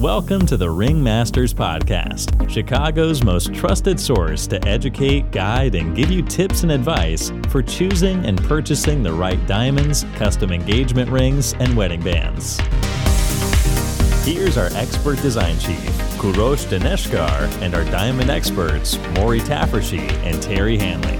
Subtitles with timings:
[0.00, 6.20] Welcome to the Ringmasters Podcast, Chicago's most trusted source to educate, guide, and give you
[6.20, 12.02] tips and advice for choosing and purchasing the right diamonds, custom engagement rings, and wedding
[12.02, 12.60] bands.
[14.22, 15.78] Here's our expert design chief,
[16.18, 21.16] Kurosh Daneshkar, and our diamond experts, Maury Tafreshi and Terry Hanley.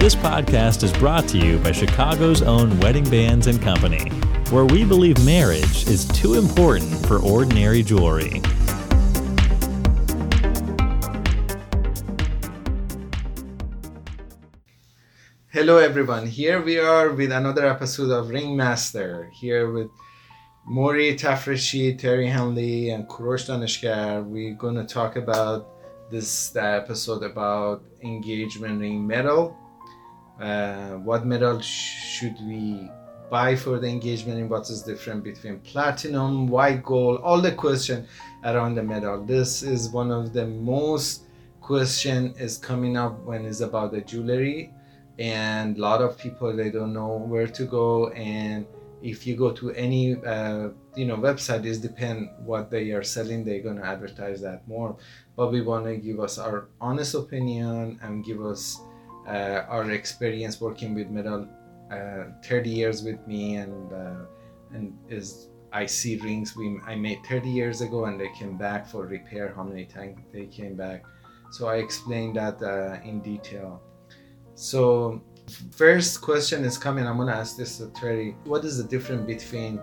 [0.00, 4.10] This podcast is brought to you by Chicago's own Wedding Bands and Company
[4.50, 8.40] where we believe marriage is too important for ordinary jewelry.
[15.48, 16.26] Hello, everyone.
[16.26, 19.28] Here we are with another episode of Ringmaster.
[19.32, 19.88] Here with
[20.64, 24.24] Maury Tafreshi, Terry Hanley, and Kurosh Daneshkar.
[24.24, 25.66] We're going to talk about
[26.08, 29.56] this episode about engagement ring metal.
[30.40, 32.88] Uh, what metal should we
[33.30, 38.06] buy for the engagement and what is different between platinum white gold all the question
[38.44, 41.24] around the metal this is one of the most
[41.60, 44.72] question is coming up when it's about the jewelry
[45.18, 48.66] and a lot of people they don't know where to go and
[49.02, 53.44] if you go to any uh, you know website is depend what they are selling
[53.44, 54.96] they're going to advertise that more.
[55.36, 58.80] But we want to give us our honest opinion and give us
[59.28, 61.46] uh, our experience working with metal
[61.90, 64.24] uh, 30 years with me and uh,
[64.72, 68.88] and is I see rings we I made 30 years ago and they came back
[68.88, 71.04] for repair how many times they came back.
[71.50, 73.82] So I explained that uh, in detail.
[74.54, 75.22] So
[75.70, 78.36] first question is coming I'm gonna ask this to Terry.
[78.44, 79.80] What is the difference between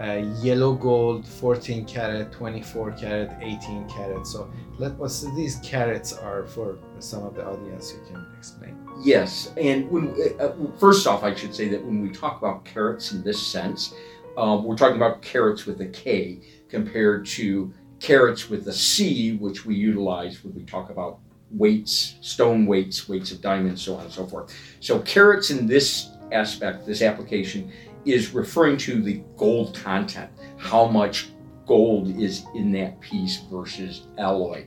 [0.00, 6.46] uh, yellow gold 14 carat 24 carat 18 karat so let what these carats are
[6.46, 8.76] for some of the audience you can explain.
[9.02, 12.64] Yes and when uh, uh, first off i should say that when we talk about
[12.64, 13.94] carats in this sense
[14.36, 19.66] um, we're talking about carats with a k compared to carats with a c which
[19.66, 21.18] we utilize when we talk about
[21.52, 24.54] weights stone weights weights of diamonds so on and so forth.
[24.80, 27.70] So carats in this aspect this application
[28.04, 31.28] is referring to the gold content, how much
[31.66, 34.66] gold is in that piece versus alloy.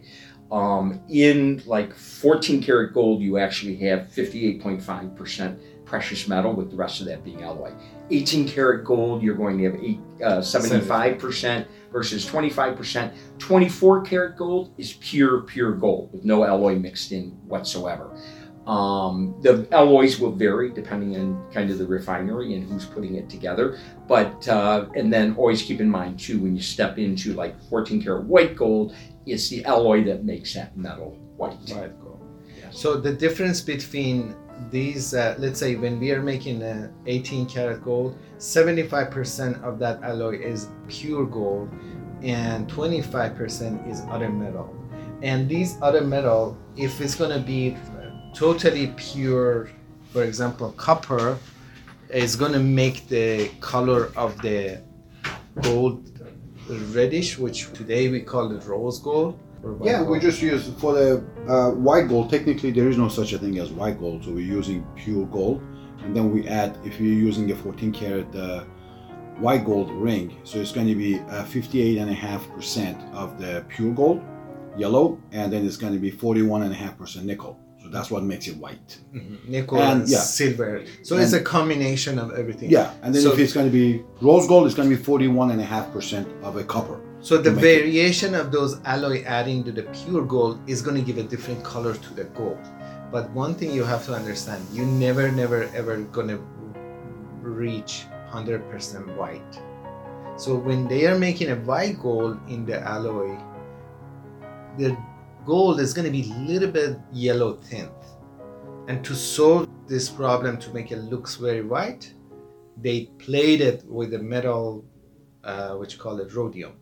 [0.51, 6.99] Um, in like 14 karat gold, you actually have 58.5% precious metal, with the rest
[6.99, 7.71] of that being alloy.
[8.09, 13.13] 18 karat gold, you're going to have eight, uh, 75% versus 25%.
[13.37, 18.09] 24 karat gold is pure, pure gold with no alloy mixed in whatsoever.
[18.67, 23.29] Um, the alloys will vary depending on kind of the refinery and who's putting it
[23.29, 23.77] together.
[24.07, 28.01] But uh, and then always keep in mind too when you step into like 14
[28.01, 28.95] karat white gold,
[29.25, 31.53] it's the alloy that makes that metal white.
[31.69, 32.21] White gold.
[32.57, 32.79] Yes.
[32.79, 34.35] So the difference between
[34.71, 40.01] these, uh, let's say when we are making a 18 karat gold, 75% of that
[40.03, 41.69] alloy is pure gold,
[42.23, 44.73] and 25% is other metal.
[45.21, 47.77] And these other metal, if it's gonna be
[48.35, 49.69] totally pure,
[50.11, 51.37] for example, copper,
[52.09, 54.81] is going to make the color of the
[55.61, 56.11] gold
[56.69, 59.39] reddish, which today we call it rose gold.
[59.81, 60.09] Yeah, gold.
[60.09, 62.29] we just use for the uh, white gold.
[62.29, 65.61] Technically, there is no such a thing as white gold, so we're using pure gold,
[66.03, 68.63] and then we add if you're using a 14 karat uh,
[69.39, 73.39] white gold ring, so it's going to be uh, 58 and a half percent of
[73.39, 74.21] the pure gold,
[74.77, 77.59] yellow, and then it's going to be 41 and a half percent nickel.
[77.95, 78.97] That's what makes it white.
[79.13, 79.51] Mm-hmm.
[79.51, 80.19] Nickel and, and yeah.
[80.19, 80.83] silver.
[81.03, 82.69] So and, it's a combination of everything.
[82.69, 85.01] Yeah, and then so, if it's going to be rose gold, it's going to be
[85.01, 86.99] 41.5% of a copper.
[87.21, 88.41] So the variation it.
[88.41, 91.93] of those alloy adding to the pure gold is going to give a different color
[91.95, 92.59] to the gold.
[93.11, 96.37] But one thing you have to understand, you never, never, ever going to
[97.41, 99.53] reach 100% white.
[100.37, 103.37] So when they are making a white gold in the alloy,
[104.77, 104.97] the
[105.45, 107.91] gold is going to be a little bit yellow tint.
[108.87, 112.13] And to solve this problem to make it looks very white,
[112.81, 114.85] they played it with a metal,
[115.43, 116.73] uh, which call it rhodium.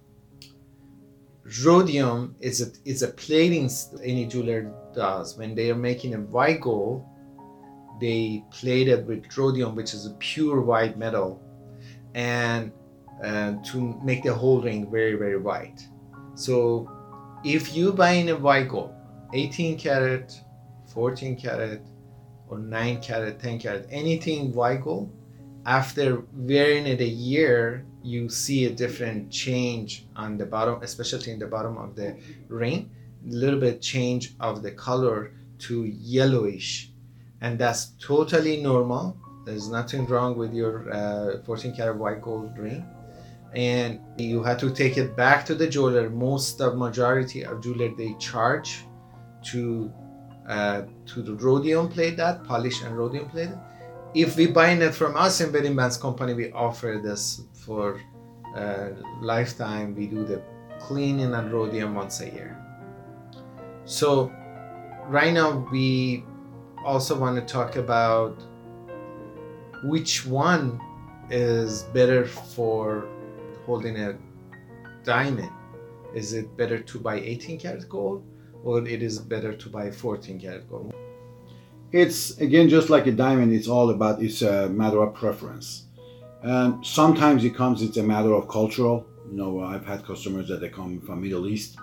[1.64, 3.70] Rhodium is a, is a plating
[4.02, 5.38] any jeweler does.
[5.38, 7.06] When they are making a white gold,
[8.00, 11.42] they plate it with rhodium, which is a pure white metal,
[12.16, 12.72] and
[13.24, 15.82] uh, to make the whole ring very, very white.
[16.36, 16.90] So
[17.44, 18.94] if you buy in a white gold
[19.34, 20.40] 18 karat
[20.94, 21.82] 14 karat
[22.48, 25.12] or 9 karat 10 karat anything white gold
[25.66, 31.40] after wearing it a year you see a different change on the bottom especially in
[31.40, 32.18] the bottom of the
[32.50, 32.92] ring.
[33.26, 36.92] A little bit change of the color to yellowish.
[37.40, 39.18] And that's totally normal.
[39.46, 42.86] There's nothing wrong with your uh, 14 karat white gold ring
[43.56, 46.10] and you had to take it back to the jeweler.
[46.10, 48.86] Most of majority of jeweler they charge
[49.52, 49.92] to
[50.48, 53.52] uh, to the rhodium plate that polish and rhodium plate.
[54.14, 58.00] If we buying it from us in Wedding Bands Company, we offer this for
[58.56, 58.90] uh,
[59.22, 59.96] lifetime.
[59.96, 60.42] We do the
[60.80, 62.60] cleaning and rhodium once a year.
[63.86, 64.32] So
[65.08, 66.26] right now we
[66.86, 68.38] also want to talk about
[69.86, 70.80] which one
[71.30, 73.08] is better for
[73.66, 74.18] holding a
[75.04, 75.52] diamond.
[76.14, 78.24] Is it better to buy 18 karat gold
[78.64, 80.94] or it is better to buy 14 karat gold?
[81.92, 83.54] It's again just like a diamond.
[83.54, 85.86] It's all about it's a matter of preference.
[86.42, 87.82] And sometimes it comes.
[87.82, 89.06] It's a matter of cultural.
[89.30, 91.78] You know, I've had customers that they come from Middle East,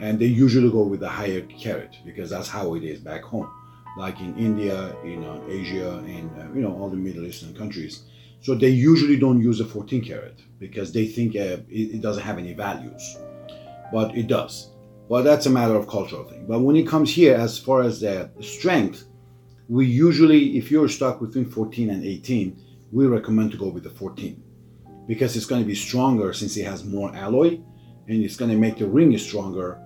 [0.00, 3.50] and they usually go with the higher carat because that's how it is back home,
[3.96, 8.04] like in India, in uh, Asia, and uh, you know all the Middle Eastern countries.
[8.40, 12.22] So they usually don't use a 14 karat because they think uh, it, it doesn't
[12.22, 13.16] have any values,
[13.92, 14.70] but it does.
[15.08, 16.46] But that's a matter of cultural thing.
[16.46, 19.04] But when it comes here, as far as the strength,
[19.68, 22.62] we usually, if you're stuck between 14 and 18,
[22.92, 24.42] we recommend to go with the 14
[25.06, 27.58] because it's going to be stronger since it has more alloy
[28.08, 29.80] and it's going to make the ring stronger.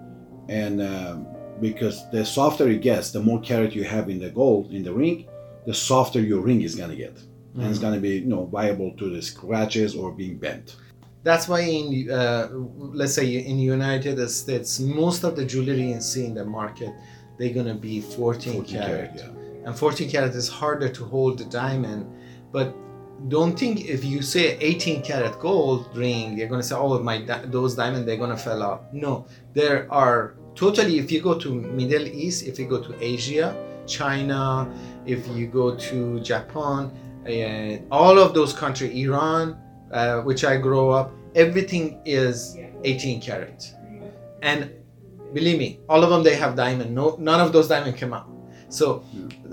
[0.48, 1.26] And um,
[1.60, 4.92] because the softer it gets, the more carat you have in the gold in the
[4.92, 5.28] ring,
[5.66, 7.16] the softer your ring is going to get.
[7.54, 10.76] And it's going to be, you know, viable to the scratches or being bent.
[11.24, 16.24] That's why in uh, let's say in United States, most of the jewelry you see
[16.26, 16.92] in the market,
[17.38, 19.12] they're gonna be 14, 14 karat.
[19.14, 19.28] yeah.
[19.64, 22.06] And 14 karat is harder to hold the diamond,
[22.50, 22.74] but
[23.28, 27.44] don't think if you say 18 karat gold ring, you're gonna say, oh my di-
[27.46, 28.80] those diamond they're gonna fall off.
[28.92, 30.98] No, there are totally.
[30.98, 33.54] If you go to Middle East, if you go to Asia,
[33.86, 34.68] China,
[35.06, 36.90] if you go to Japan,
[37.26, 39.56] and all of those countries, Iran,
[39.92, 43.74] uh, which I grow up, everything is 18 karat.
[44.42, 44.70] And
[45.32, 46.94] believe me, all of them they have diamond.
[46.94, 48.28] No, none of those diamond came out.
[48.68, 49.04] So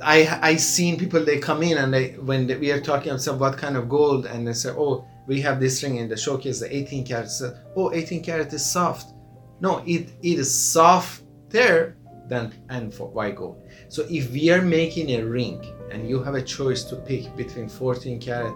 [0.01, 3.37] I I seen people they come in and they when they, we are talking about
[3.37, 6.61] what kind of gold and they say oh we have this ring in the showcase
[6.61, 7.29] the 18 karat.
[7.29, 9.13] So, oh 18 karat is soft.
[9.59, 13.61] No, it it is softer than and for white gold.
[13.89, 17.67] So if we are making a ring and you have a choice to pick between
[17.67, 18.53] 14 karat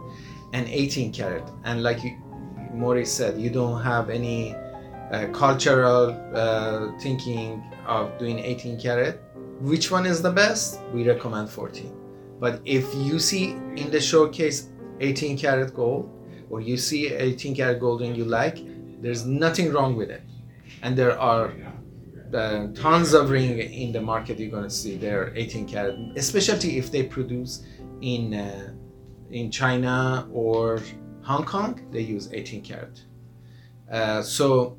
[0.53, 1.99] and 18 karat, and like
[2.71, 9.19] Maurice said, you don't have any uh, cultural uh, thinking of doing 18 karat,
[9.59, 10.79] which one is the best?
[10.93, 11.91] We recommend 14.
[12.39, 14.69] But if you see in the showcase
[14.99, 16.11] 18 karat gold,
[16.51, 18.59] or you see 18 karat gold and you like,
[19.01, 20.21] there's nothing wrong with it.
[20.83, 21.53] And there are
[22.33, 26.91] uh, tons of ring in the market you're gonna see they're 18 karat, especially if
[26.91, 27.63] they produce
[28.01, 28.73] in uh,
[29.31, 30.81] in China or
[31.23, 33.01] Hong Kong, they use 18 karat.
[33.91, 34.77] Uh, so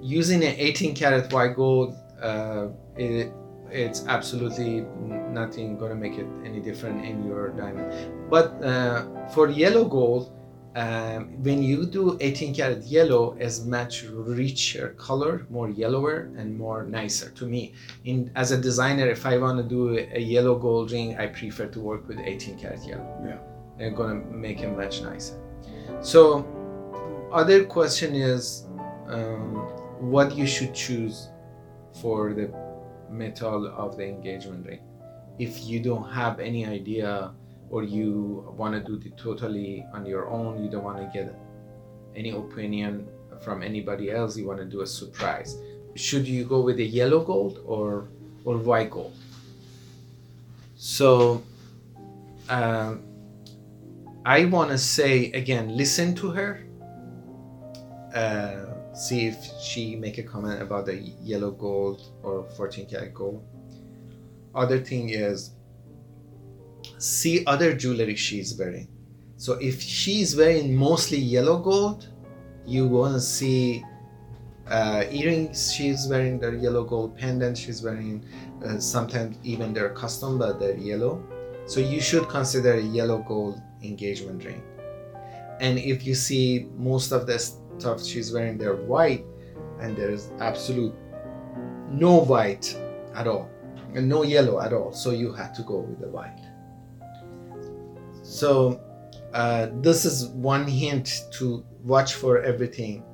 [0.00, 3.32] using an 18 karat white gold, uh, it,
[3.70, 4.82] it's absolutely
[5.30, 8.30] nothing gonna make it any different in your diamond.
[8.30, 10.32] But uh, for yellow gold,
[10.76, 16.84] um, when you do 18 karat yellow is much richer color more yellower and more
[16.84, 17.74] nicer to me.
[18.04, 21.26] In as a designer if i want to do a, a yellow gold ring i
[21.26, 23.08] prefer to work with 18 karat yellow.
[23.26, 23.38] Yeah.
[23.78, 25.34] they're gonna make it much nicer.
[26.02, 26.46] So
[27.32, 28.66] other question is
[29.08, 29.56] um,
[29.98, 31.28] what you should choose
[32.00, 32.52] for the
[33.10, 34.80] metal of the engagement ring.
[35.38, 37.32] If you don't have any idea
[37.70, 41.34] or you want to do it totally on your own you don't want to get
[42.16, 43.06] any opinion
[43.40, 45.56] from anybody else you want to do a surprise.
[45.94, 48.08] Should you go with a yellow gold or
[48.44, 49.14] or white gold?
[50.76, 51.42] So
[52.48, 53.04] um,
[54.26, 56.62] i want to say again listen to her
[58.14, 63.42] uh, see if she make a comment about the yellow gold or 14 karat gold.
[64.54, 65.52] Other thing is
[67.00, 68.86] see other jewelry she's wearing.
[69.36, 72.08] So if she's wearing mostly yellow gold,
[72.66, 73.82] you want to see
[74.68, 78.24] uh, earrings she's wearing the yellow gold pendant she's wearing
[78.64, 81.24] uh, sometimes even they're custom but they're yellow.
[81.64, 84.62] So you should consider a yellow gold engagement ring.
[85.60, 89.24] And if you see most of the stuff she's wearing they're white
[89.80, 90.94] and there's absolute
[91.88, 92.78] no white
[93.14, 93.50] at all
[93.94, 94.92] and no yellow at all.
[94.92, 96.49] So you have to go with the white
[98.40, 98.80] so
[99.32, 103.04] uh, this is one hint to watch for everything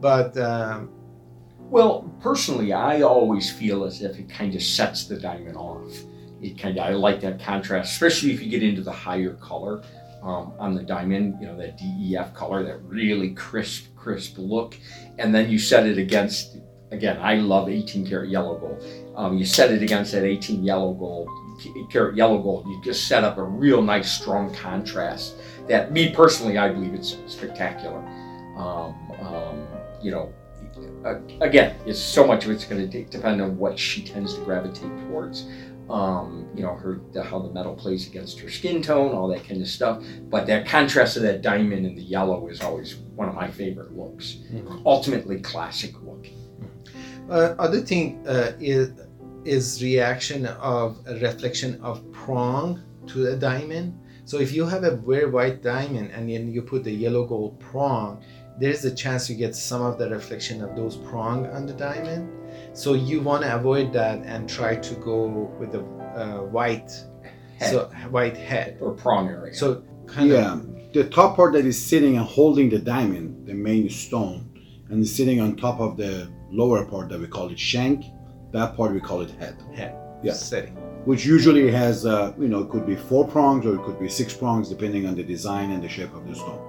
[0.00, 0.90] but um,
[1.70, 5.92] Well, personally, I always feel as if it kind of sets the diamond off.
[6.40, 9.82] It kind of I like that contrast, especially if you get into the higher color
[10.22, 11.36] um, on the diamond.
[11.40, 14.76] You know that DEF color, that really crisp, crisp look,
[15.18, 16.58] and then you set it against.
[16.92, 18.84] Again, I love 18 karat yellow gold.
[19.16, 21.28] Um, you set it against that 18 yellow gold,
[21.90, 22.66] karat yellow gold.
[22.66, 25.36] You just set up a real nice, strong contrast.
[25.68, 27.98] That me personally, I believe it's spectacular.
[28.56, 29.66] Um, um,
[30.02, 30.32] you know,
[31.40, 34.90] again, it's so much of it's going to depend on what she tends to gravitate
[35.06, 35.46] towards.
[35.88, 39.46] Um, you know, her the, how the metal plays against her skin tone, all that
[39.46, 40.02] kind of stuff.
[40.28, 43.96] But that contrast of that diamond and the yellow is always one of my favorite
[43.96, 44.38] looks.
[44.84, 46.26] Ultimately, classic look.
[47.30, 48.90] Uh, other thing uh, is
[49.46, 53.98] is reaction of a reflection of prong to a diamond.
[54.24, 57.60] So if you have a very white diamond and then you put the yellow gold
[57.60, 58.22] prong,
[58.58, 62.32] there's a chance you get some of the reflection of those prong on the diamond.
[62.72, 65.26] So you want to avoid that and try to go
[65.60, 66.90] with the uh, white,
[67.58, 67.70] Head.
[67.70, 68.78] so white head.
[68.80, 69.54] or prong area.
[69.54, 73.54] So kind Yeah, of the top part that is sitting and holding the diamond, the
[73.54, 74.50] main stone,
[74.88, 78.04] and is sitting on top of the lower part that we call it shank.
[78.56, 79.92] That part we call it head, head
[80.26, 80.32] Yeah.
[80.32, 80.74] setting.
[81.10, 84.08] which usually has, uh, you know, it could be four prongs or it could be
[84.20, 86.62] six prongs depending on the design and the shape of the stone.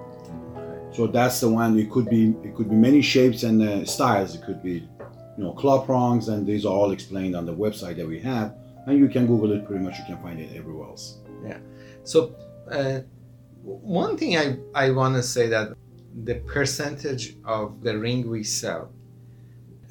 [0.96, 1.70] So that's the one.
[1.84, 4.30] It could be it could be many shapes and uh, styles.
[4.36, 4.76] It could be,
[5.36, 8.48] you know, claw prongs, and these are all explained on the website that we have.
[8.86, 9.60] And you can Google it.
[9.66, 11.04] Pretty much, you can find it everywhere else.
[11.48, 11.60] Yeah.
[12.12, 12.18] So
[12.78, 12.98] uh,
[13.96, 14.46] one thing I,
[14.84, 15.66] I want to say that
[16.28, 17.24] the percentage
[17.56, 18.82] of the ring we sell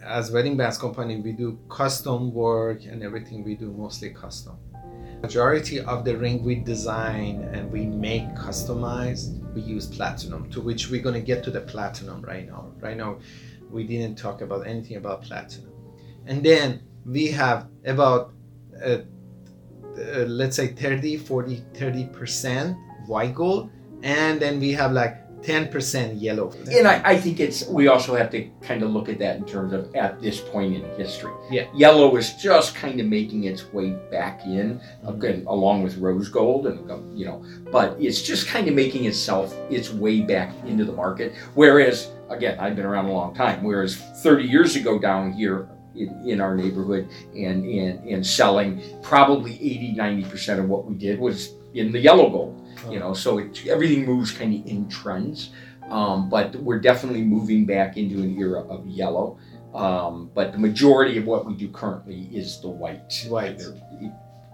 [0.07, 4.57] as wedding bands company we do custom work and everything we do mostly custom.
[5.21, 10.89] Majority of the ring we design and we make customized we use platinum to which
[10.89, 12.71] we're going to get to the platinum right now.
[12.79, 13.17] Right now
[13.69, 15.71] we didn't talk about anything about platinum.
[16.25, 18.33] And then we have about
[18.83, 18.99] uh,
[19.97, 23.69] uh, let's say 30 40 30 percent white gold.
[24.03, 28.15] And then we have like 10 percent yellow and I, I think it's we also
[28.15, 31.31] have to kind of look at that in terms of at this point in history.
[31.51, 31.67] Yeah.
[31.75, 35.15] Yellow is just kind of making its way back in, Mhm.
[35.17, 39.05] again, along with rose gold, and uh, you know, but it's just kind of making
[39.05, 41.33] itself its way back into the market.
[41.53, 43.63] Whereas, again, I've been around a long time.
[43.63, 49.53] Whereas 30 years ago down here in, in our neighborhood and, and and selling probably
[49.53, 53.37] 80 90 percent of what we did was in the yellow gold you know so
[53.39, 55.51] it, everything moves kind of in trends
[55.89, 59.37] um, but we're definitely moving back into an era of yellow
[59.73, 63.59] um, but the majority of what we do currently is the white White.
[63.59, 63.81] either,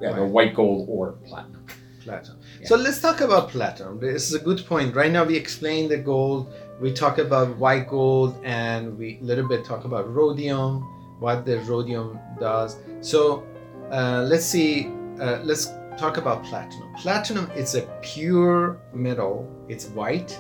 [0.02, 1.66] either white gold or platinum
[2.04, 2.40] platinum.
[2.60, 2.68] Yeah.
[2.68, 4.00] So let's talk about platinum.
[4.00, 4.96] This is a good point.
[4.96, 6.54] Right now we explain the gold.
[6.80, 10.82] We talk about white gold, and we a little bit talk about rhodium,
[11.20, 12.78] what the rhodium does.
[13.02, 13.46] So
[13.92, 14.92] uh, let's see.
[15.20, 16.94] Uh, let's talk about platinum.
[16.96, 19.50] Platinum is a pure metal.
[19.70, 20.38] It's white.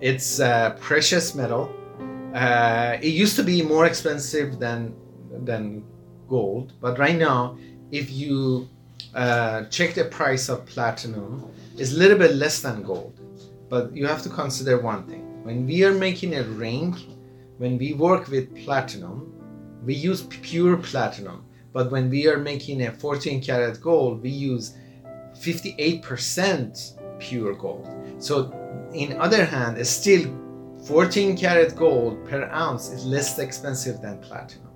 [0.00, 1.74] It's a precious metal.
[2.34, 4.94] Uh, it used to be more expensive than
[5.44, 5.84] than
[6.28, 7.56] gold, but right now,
[7.90, 8.68] if you
[9.14, 11.48] uh, check the price of platinum
[11.78, 13.20] it's a little bit less than gold
[13.68, 16.92] but you have to consider one thing when we are making a ring
[17.58, 19.32] when we work with platinum
[19.84, 24.76] we use pure platinum but when we are making a 14 karat gold we use
[25.34, 27.88] 58% pure gold.
[28.18, 28.52] So
[28.92, 30.24] in other hand it's still
[30.86, 34.70] 14 karat gold per ounce is less expensive than platinum.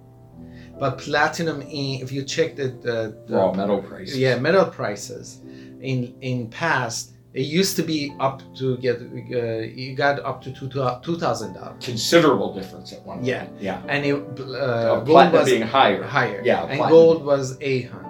[0.79, 5.41] But platinum in, if you check the, the, the raw metal price yeah metal prices.
[5.81, 10.53] In in past it used to be up to get uh, you got up to
[10.53, 10.69] two
[11.03, 11.85] two thousand dollars.
[11.85, 13.27] Considerable difference at one point.
[13.29, 13.47] Yeah.
[13.61, 13.83] Yeah.
[13.89, 16.03] and it uh, uh, gold was being higher.
[16.03, 16.41] higher.
[16.45, 16.91] Yeah and platinum.
[16.91, 18.08] gold was 800 right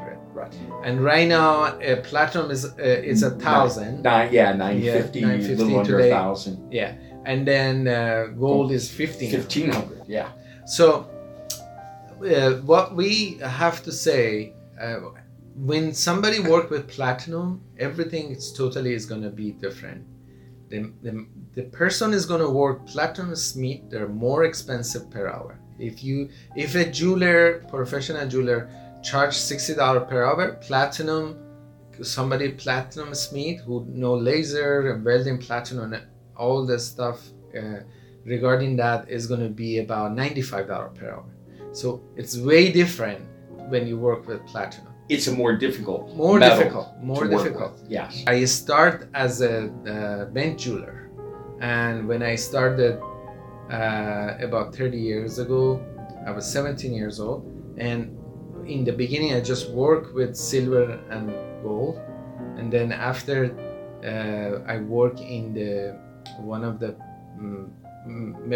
[0.89, 5.29] and right now uh, platinum is uh, is a thousand Nine, yeah 950 Yeah, a
[5.29, 6.95] 950 little under a thousand yeah
[7.31, 10.31] and then uh, gold is 15 1500 yeah
[10.69, 11.09] So,
[12.23, 15.01] uh, what we have to say, uh,
[15.57, 20.07] when somebody work with platinum, everything is totally is going to be different.
[20.69, 23.81] The, the, the person is going to work platinum smith.
[23.89, 25.59] They're more expensive per hour.
[25.79, 28.69] If you if a jeweler, professional jeweler,
[29.11, 31.25] charge sixty dollar per hour, platinum,
[32.03, 36.05] somebody platinum smith who know laser and welding platinum and
[36.37, 37.19] all the stuff.
[37.59, 37.81] Uh,
[38.25, 41.25] regarding that is going to be about $95 per hour.
[41.73, 43.21] So it's way different
[43.71, 44.93] when you work with platinum.
[45.09, 47.75] it's a more difficult More difficult, more difficult.
[47.89, 49.55] yes I start as a
[49.95, 51.09] uh, bench jeweler,
[51.77, 53.01] and when I started
[53.71, 55.81] uh, about 30 years ago,
[56.27, 57.43] I was 17 years old,
[57.79, 58.18] and
[58.69, 61.33] in the beginning I just worked with silver and
[61.63, 62.01] gold,
[62.57, 63.51] and then after
[64.05, 65.99] uh, I work in the
[66.41, 66.95] one of the
[67.39, 67.69] mm,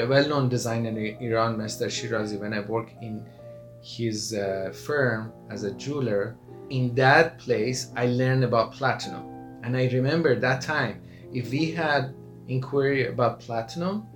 [0.08, 2.38] well-known designer in Iran, Master Shirazi.
[2.38, 3.24] When I work in
[3.82, 6.36] his uh, firm as a jeweler,
[6.70, 9.24] in that place I learned about platinum,
[9.62, 11.02] and I remember that time.
[11.32, 12.14] If we had
[12.48, 14.06] inquiry about platinum,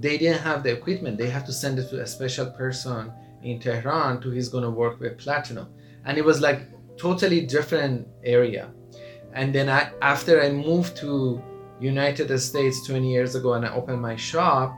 [0.00, 1.16] they didn't have the equipment.
[1.16, 3.10] They have to send it to a special person
[3.42, 5.68] in Tehran to he's going to work with platinum,
[6.04, 6.62] and it was like
[6.96, 8.70] totally different area.
[9.32, 11.42] And then I, after I moved to
[11.80, 14.76] United States 20 years ago and I opened my shop,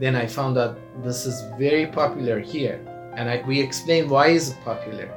[0.00, 2.84] then I found out this is very popular here.
[3.16, 5.14] And I, we explained why is it popular.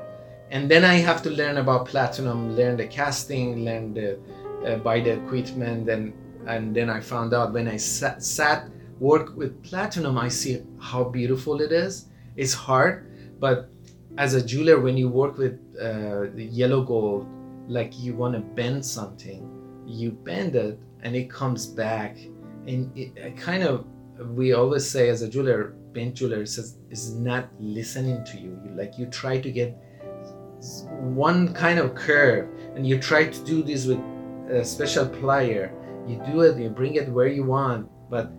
[0.50, 4.20] And then I have to learn about platinum, learn the casting, learn the
[4.66, 6.14] uh, buy the equipment, and
[6.46, 8.70] and then I found out when I sat, sat
[9.00, 12.08] work with platinum, I see how beautiful it is.
[12.36, 13.70] It's hard, but
[14.18, 17.28] as a jeweler, when you work with uh, the yellow gold,
[17.68, 19.50] like you want to bend something,
[19.86, 22.18] you bend it and it comes back.
[22.68, 23.86] And it, kind of,
[24.30, 28.60] we always say as a jeweler, bent jeweler says is not listening to you.
[28.66, 28.72] you.
[28.76, 29.78] Like you try to get
[31.00, 34.00] one kind of curve, and you try to do this with
[34.50, 35.72] a special plier.
[36.08, 38.32] You do it, you bring it where you want, but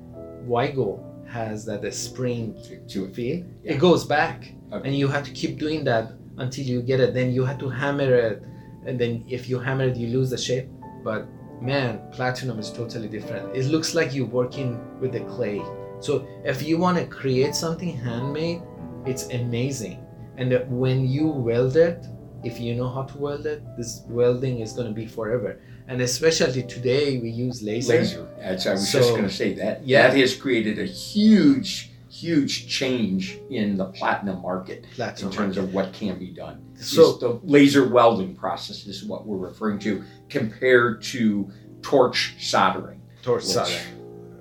[0.45, 2.55] why gold has that spring
[2.89, 3.15] to mm.
[3.15, 3.45] feel.
[3.65, 3.73] Yeah.
[3.73, 4.87] It goes back, Okay.
[4.87, 7.15] and you have to keep doing that until you get it.
[7.15, 8.43] Then you have to hammer it,
[8.87, 10.69] and then if you hammer it, you lose the shape.
[11.05, 11.27] But
[11.61, 13.57] man, platinum is totally different.
[13.57, 14.71] It looks like you're working
[15.01, 15.63] with the clay.
[16.01, 18.63] So if you want to create something handmade,
[19.07, 20.05] it's amazing.
[20.37, 22.05] And when you weld it,
[22.45, 25.61] if you know how to weld it, this welding is going to be forever.
[25.89, 27.99] And especially today, we use laser.
[27.99, 28.29] laser.
[28.39, 29.87] That's, I was just going to say that.
[29.87, 30.09] yeah.
[30.09, 35.33] That has created a huge, huge change in the platinum market in Platinum.
[35.33, 36.65] terms of what can be done.
[36.77, 41.51] So- Is the laser welding process is what we're referring to compared to
[41.83, 43.01] torch soldering.
[43.23, 43.73] torch Which- solder.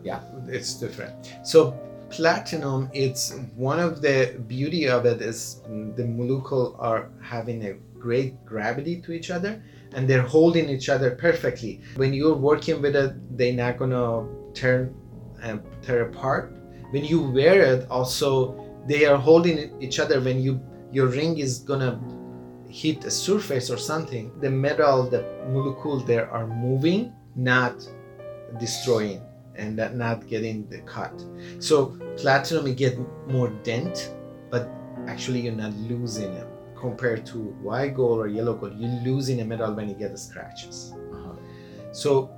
[0.03, 0.21] yeah.
[0.47, 1.33] it's different.
[1.43, 1.71] So
[2.09, 5.61] platinum, it's one of the beauty of it is
[5.95, 9.63] the molecule are having a great gravity to each other,
[9.93, 11.81] and they're holding each other perfectly.
[11.95, 14.95] When you're working with it, they're not gonna turn
[15.41, 16.55] and tear apart.
[16.91, 18.55] When you wear it, also
[18.87, 20.21] they are holding each other.
[20.21, 20.59] When you
[20.91, 21.99] your ring is gonna
[22.67, 27.87] hit a surface or something, the metal, the molecule there are moving, not
[28.59, 29.21] destroying
[29.55, 31.13] and not getting the cut.
[31.59, 34.13] So platinum you get more dent,
[34.49, 34.69] but
[35.07, 36.50] actually you're not losing it
[36.81, 38.73] compared to white gold or yellow gold.
[38.77, 40.93] You're losing a metal when you get the scratches.
[41.13, 41.35] Uh-huh.
[41.91, 42.31] So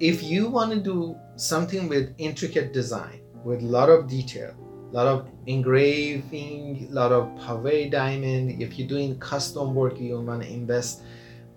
[0.00, 4.54] if you want to do something with intricate design, with a lot of detail,
[4.90, 7.30] a lot of engraving, a lot of
[7.62, 11.02] pave diamond, if you're doing custom work, you want to invest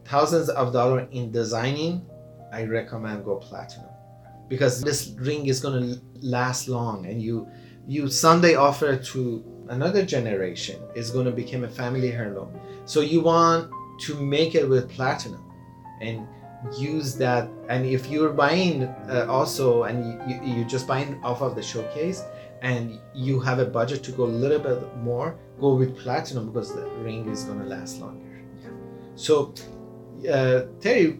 [0.05, 2.05] thousands of dollars in designing,
[2.53, 3.87] I recommend go platinum
[4.49, 7.47] because this ring is going to last long and you
[7.87, 12.51] you someday offer to another generation is going to become a family heirloom.
[12.85, 15.43] So you want to make it with platinum
[16.01, 16.27] and
[16.77, 17.49] use that.
[17.69, 21.63] And if you're buying uh, also and you, you, you're just buying off of the
[21.63, 22.23] showcase
[22.61, 26.75] and you have a budget to go a little bit more go with platinum because
[26.75, 28.43] the ring is going to last longer.
[29.15, 29.53] So
[30.31, 31.19] uh, terry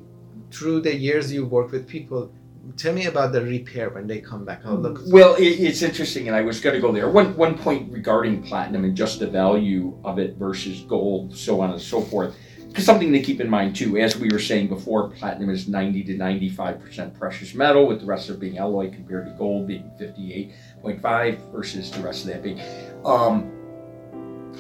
[0.52, 2.34] through the years you work with people
[2.78, 4.62] tell me about the repair when they come back
[5.08, 7.10] Well, it, it's interesting, and I was going to go there.
[7.10, 11.72] One one point regarding platinum and just the value of it versus gold, so on
[11.72, 12.36] and so forth.
[12.68, 16.04] Because something to keep in mind too, as we were saying before, platinum is 90
[16.06, 19.68] to 95 percent precious metal, with the rest of it being alloy, compared to gold
[19.68, 22.62] being 58.5 versus the rest of that being.
[23.04, 23.52] Um,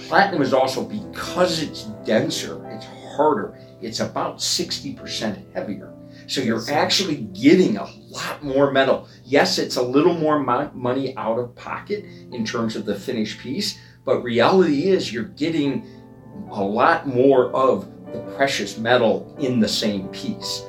[0.08, 2.86] platinum is also because it's denser, it's
[3.16, 3.58] harder.
[3.82, 5.90] It's about 60 percent heavier.
[6.32, 9.10] So you're actually getting a lot more metal.
[9.26, 13.39] Yes, it's a little more mo- money out of pocket in terms of the finished
[13.39, 15.86] piece, but reality is you're getting
[16.52, 20.63] a lot more of the precious metal in the same piece.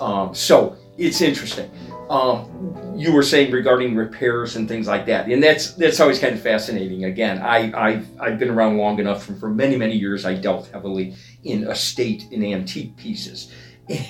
[0.00, 1.68] Um, so it's interesting.
[2.08, 6.36] Um, you were saying regarding repairs and things like that, and that's that's always kind
[6.36, 7.06] of fascinating.
[7.06, 10.68] Again, I I've, I've been around long enough, and for many many years I dealt
[10.68, 13.52] heavily in estate and antique pieces,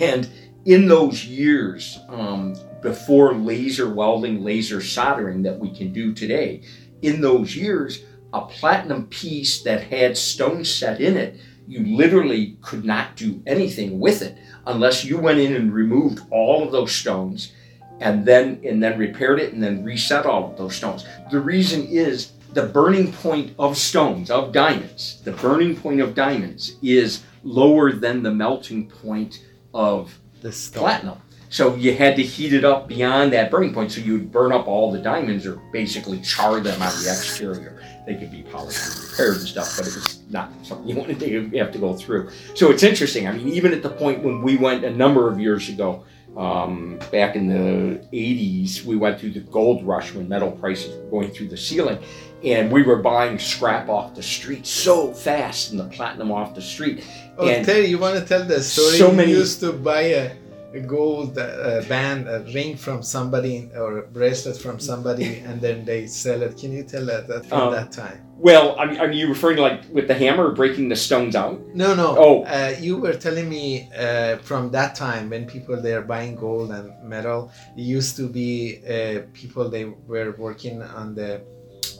[0.01, 0.29] and
[0.65, 6.63] in those years um, before laser welding, laser soldering that we can do today,
[7.03, 12.85] in those years, a platinum piece that had stones set in it, you literally could
[12.85, 17.53] not do anything with it unless you went in and removed all of those stones
[18.01, 21.05] and then and then repaired it and then reset all of those stones.
[21.31, 26.77] The reason is the burning point of stones, of diamonds, the burning point of diamonds
[26.83, 29.45] is lower than the melting point
[29.75, 31.19] of the platinum.
[31.51, 33.91] So you had to heat it up beyond that burning point.
[33.91, 37.83] So you would burn up all the diamonds or basically char them on the exterior.
[38.07, 41.19] They could be polished and repaired and stuff, but it was not something you wanted
[41.21, 42.31] to you have to go through.
[42.55, 43.27] So it's interesting.
[43.27, 46.05] I mean, even at the point when we went a number of years ago,
[46.37, 51.11] um, back in the 80s, we went through the gold rush when metal prices were
[51.11, 51.99] going through the ceiling.
[52.45, 56.63] And we were buying scrap off the street so fast and the platinum off the
[56.63, 57.05] street.
[57.37, 58.97] Oh, and Terry, you want to tell the story?
[58.97, 60.37] So you many- used to buy a,
[60.73, 65.85] a gold uh, band, a ring from somebody, or a bracelet from somebody, and then
[65.85, 66.57] they sell it.
[66.57, 68.23] Can you tell that, that from Um, that time?
[68.39, 71.59] well, are, are you referring to like with the hammer breaking the stones out?
[71.75, 72.15] No, no.
[72.17, 72.43] Oh.
[72.45, 76.71] Uh, you were telling me uh, from that time when people they are buying gold
[76.71, 81.41] and metal, it used to be uh, people they were working on the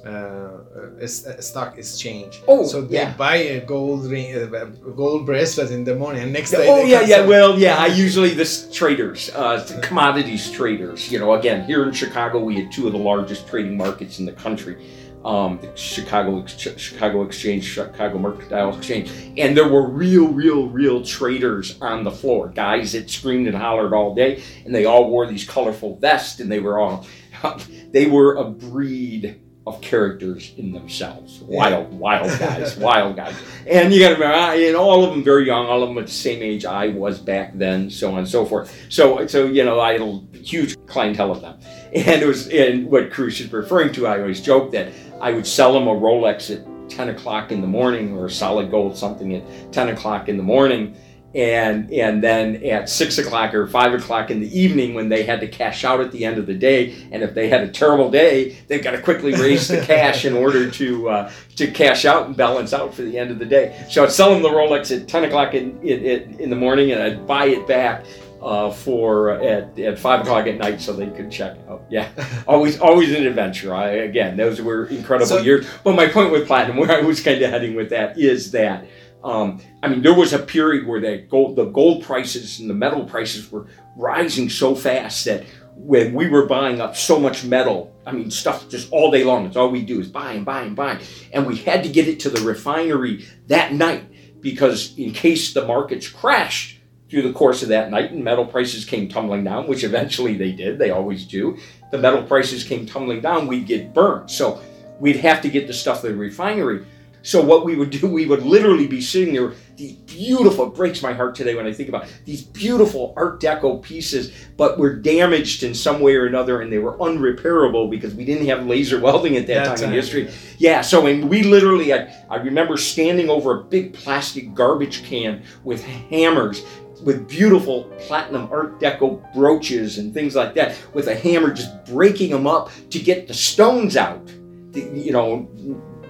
[0.05, 1.07] uh, uh, uh,
[1.41, 2.43] stock exchange.
[2.47, 3.15] Oh, so they yeah.
[3.15, 6.67] buy a gold ring, uh, a gold bracelet in the morning, and next day.
[6.69, 7.07] Oh yeah, yeah.
[7.07, 7.77] sell- Well, yeah.
[7.77, 11.11] I usually this traders, uh, commodities traders.
[11.11, 14.27] You know, again here in Chicago, we had two of the largest trading markets in
[14.27, 14.77] the country.
[15.25, 21.77] Um, the Chicago Chicago Exchange, Chicago Mercantile Exchange, and there were real, real, real traders
[21.83, 22.49] on the floor.
[22.49, 26.51] Guys that screamed and hollered all day, and they all wore these colorful vests, and
[26.51, 27.05] they were all,
[27.91, 31.41] they were a breed of characters in themselves.
[31.41, 33.35] Wild, wild guys, wild guys.
[33.67, 35.99] And you got to remember, I, and all of them very young, all of them
[35.99, 38.75] at the same age I was back then, so on and so forth.
[38.89, 41.59] So, so you know, I had a huge clientele of them.
[41.95, 45.47] And it was, and what Kurosh is referring to, I always joke that I would
[45.47, 49.35] sell them a Rolex at 10 o'clock in the morning or a solid gold something
[49.35, 50.97] at 10 o'clock in the morning.
[51.35, 55.41] And and then at six o'clock or five o'clock in the evening, when they had
[55.41, 58.11] to cash out at the end of the day, and if they had a terrible
[58.11, 62.27] day, they've got to quickly raise the cash in order to uh, to cash out
[62.27, 63.85] and balance out for the end of the day.
[63.91, 66.93] So I'd sell them the Rolex at ten o'clock in in, in in the morning,
[66.93, 68.07] and I'd buy it back
[68.41, 71.85] uh, for at, at five o'clock at night so they could check out.
[71.91, 72.09] Yeah,
[72.47, 73.75] always always an adventure.
[73.75, 75.67] I again, those were incredible So- years.
[75.85, 78.87] But my point with platinum, where I was kind of heading with that, is that.
[79.25, 82.75] Um, I mean, there was a period where the gold, the gold prices and the
[82.75, 85.43] metal prices were rising so fast that
[85.75, 89.45] when we were buying up so much metal, I mean, stuff just all day long.
[89.47, 91.01] It's all we do is buy and buy and buy,
[91.33, 94.05] and we had to get it to the refinery that night
[94.41, 96.78] because in case the markets crashed
[97.09, 100.53] through the course of that night and metal prices came tumbling down, which eventually they
[100.53, 101.59] did, they always do.
[101.91, 104.31] The metal prices came tumbling down, we'd get burned.
[104.31, 104.61] So
[105.01, 106.85] we'd have to get the stuff to the refinery.
[107.23, 111.03] So what we would do, we would literally be sitting there, these beautiful, it breaks
[111.03, 114.95] my heart today when I think about it, these beautiful Art Deco pieces, but were
[114.95, 119.01] damaged in some way or another, and they were unrepairable because we didn't have laser
[119.01, 120.31] welding at that, That time, time, in history.
[120.59, 125.43] Yeah, so and we literally, I, I remember standing over a big plastic garbage can
[125.65, 126.65] with hammers
[127.03, 132.31] with beautiful platinum art deco brooches and things like that with a hammer just breaking
[132.31, 134.29] them up to get the stones out.
[134.75, 135.49] You know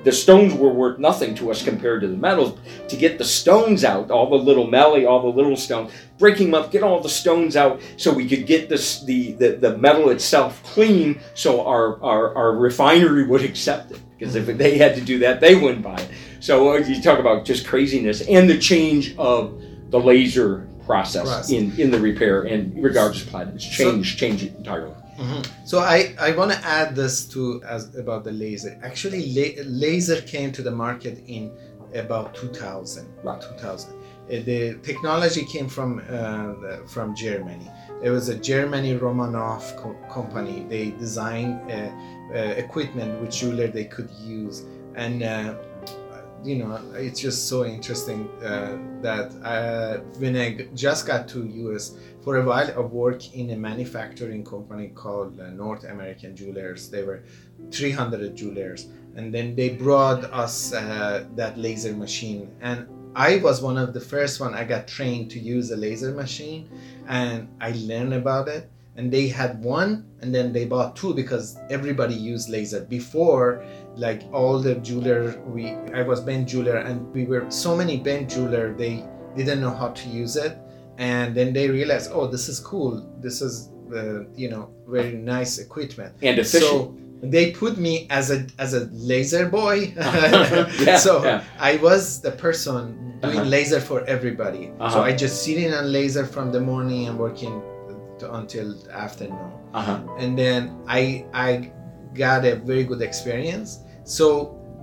[0.05, 2.59] the stones were worth nothing to us compared to the metals.
[2.89, 6.63] To get the stones out all the little melee all the little stones breaking them
[6.63, 10.11] up get all the stones out so we could get this the the, the metal
[10.11, 14.01] itself clean so our, our our refinery would accept it.
[14.19, 16.09] Because if they had to do that they wouldn't buy it.
[16.41, 21.51] So uh, you talk about just craziness and the change of the laser process, Process.
[21.57, 24.95] in in the repair and regards to platinum it's changed change it entirely
[25.27, 25.43] Mhm.
[25.71, 25.99] So I,
[26.29, 27.41] I want to add this to
[27.75, 28.73] as about the laser.
[28.89, 31.43] Actually, la- laser came to the market in
[32.05, 33.05] about 2000.
[33.25, 33.41] Right.
[33.41, 33.91] 2000.
[33.91, 36.05] Uh, The technology came from uh,
[36.63, 37.69] the- from Germany.
[38.07, 40.57] It was a Germany Romanov co- company.
[40.75, 44.57] They designed uh, uh, equipment with jeweler they could use,
[45.05, 45.55] and uh,
[46.45, 51.97] you know it's just so interesting uh, that uh, when I just got to US
[52.23, 56.91] for a while I worked in a manufacturing company called uh, North American Jewelers.
[56.91, 57.25] They were
[57.71, 62.51] 300 jewelers, and then they brought us uh, that laser machine.
[62.61, 64.55] And I was one of the first one.
[64.55, 66.69] I got trained to use a laser machine,
[67.09, 68.71] and I learned about it.
[68.97, 73.65] And they had one, and then they bought two because everybody used laser before.
[73.99, 75.23] Like all the jeweler,
[75.55, 78.73] we I was bent jeweler, and we were so many bent jeweler.
[78.75, 79.05] They
[79.37, 80.57] didn't know how to use it
[80.99, 85.59] and then they realized oh this is cool this is uh, you know very nice
[85.59, 88.83] equipment and efficient so they put me as a as a
[89.13, 91.45] laser boy Yeah, so yeah.
[91.61, 92.83] i was the person
[93.23, 93.57] doing Uh-huh.
[93.57, 95.03] laser for everybody so Uh-huh.
[95.09, 97.55] i just sitting on laser from the morning and working
[98.19, 101.01] to, until afternoon uh-huh and then I
[101.33, 101.71] I
[102.15, 103.71] got a very good experience.
[104.17, 104.27] So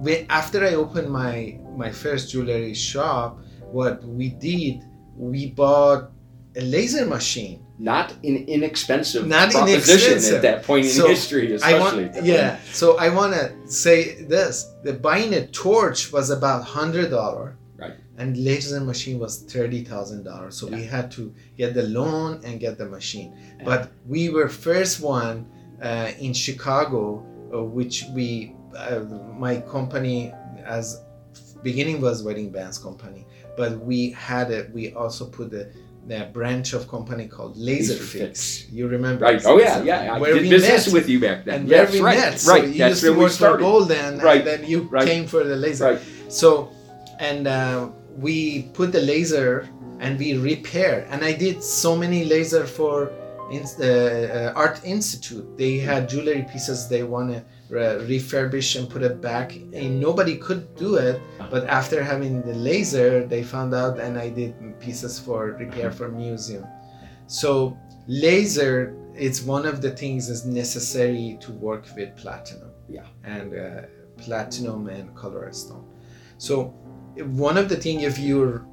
[0.04, 3.40] we, after I opened my my first jewelry shop,
[3.78, 4.84] what we did,
[5.18, 6.12] we bought
[6.56, 7.58] a laser machine.
[7.78, 10.36] Not an inexpensive Not proposition inexpensive.
[10.36, 12.06] at that point in So, history, I especially.
[12.06, 12.58] want, yeah.
[12.72, 14.54] So I want to say this:
[14.86, 17.96] the buying a torch was about hundred dollar, Right.
[18.18, 20.56] And laser machine was thirty thousand dollars.
[20.60, 23.30] So we had to get the loan and get the machine.
[23.36, 23.66] Yeah.
[23.66, 25.38] But we were first one
[25.84, 29.00] uh, in Chicago, uh, which we, uh,
[29.38, 30.34] my company,
[30.66, 31.02] as
[31.64, 33.26] beginning was wedding bands company,
[33.58, 34.72] but we had it.
[34.74, 35.72] We also put the.
[36.08, 38.70] The branch of company called Laser, Fix.
[38.70, 39.26] You remember?
[39.26, 39.42] Right.
[39.44, 40.14] Oh yeah, yeah.
[40.14, 41.62] I Where did we business met with you back then.
[41.62, 42.20] and yes, where we right.
[42.20, 42.40] met.
[42.40, 42.68] So right.
[42.68, 43.58] you That's used to work for.
[43.58, 44.38] Golden, Right.
[44.38, 45.08] and then you Right.
[45.08, 45.84] came for the laser.
[45.84, 46.02] Right.
[46.28, 46.70] So,
[47.18, 48.36] and uh, we
[48.74, 49.68] put the laser
[50.00, 51.08] and we repair.
[51.10, 53.10] And I did so many laser for
[53.52, 55.58] in, uh, uh, Art Institute.
[55.58, 59.56] They had jewelry pieces they want to uh, refurbish and put it back.
[59.56, 61.22] And nobody could do it.
[61.50, 66.10] But after having the laser, they found out, and I did pieces for repair for
[66.10, 66.66] museum.
[67.28, 72.72] So laser, it's one of the things is necessary to work with platinum.
[72.88, 73.08] Yeah.
[73.24, 73.82] And uh,
[74.18, 75.86] platinum and color stone.
[76.38, 76.74] So
[77.16, 78.66] one of the thing if you're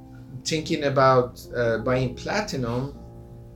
[0.45, 2.97] thinking about uh, buying platinum,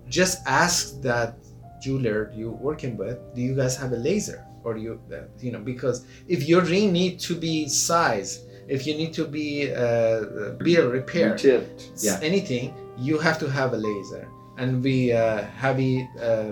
[0.07, 1.37] just ask that
[1.81, 4.45] jeweler you're working with, do you guys have a laser?
[4.67, 8.31] Or you, uh, you know, because if your ring need to be size,
[8.67, 11.91] if you need to be uh, be a repair, Tipped.
[12.03, 12.19] Yeah.
[12.21, 14.27] anything, you have to have a laser.
[14.57, 16.51] And we uh, have it, uh,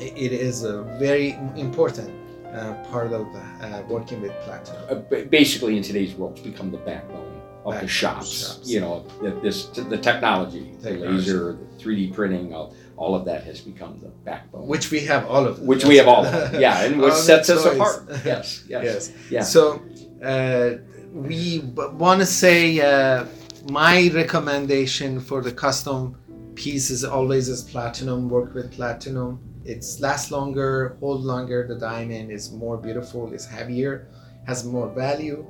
[0.00, 2.10] it is a very important
[2.52, 4.82] uh, part of uh, working with platinum.
[4.90, 8.32] Uh, basically, in today's world, it's become the backbone of the shops.
[8.40, 8.68] shops.
[8.68, 13.44] You know, the, this the technology, the laser, the 3D printing, all, all of that
[13.44, 14.66] has become the backbone.
[14.66, 15.66] Which we have all of them.
[15.66, 16.32] which we have all of.
[16.52, 16.60] them.
[16.66, 17.74] Yeah, and what sets us toys.
[17.76, 18.08] apart.
[18.24, 19.12] Yes, yes, yes.
[19.30, 19.42] yeah.
[19.42, 19.82] So
[20.24, 20.78] uh,
[21.12, 23.26] we want to say uh,
[23.70, 26.16] my recommendation for the custom
[26.54, 28.28] piece is always is platinum.
[28.28, 29.40] Work with platinum.
[29.64, 31.66] It's lasts longer, hold longer.
[31.66, 34.08] The diamond is more beautiful, is heavier,
[34.46, 35.44] has more value.